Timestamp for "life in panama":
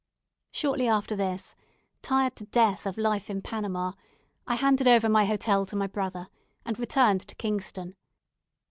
2.97-3.91